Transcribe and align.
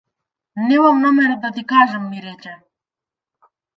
Немам 0.69 1.01
намера 1.03 1.35
да 1.43 1.51
ти 1.57 1.65
кажам 1.73 2.09
ми 2.09 2.21
рече. 2.25 2.55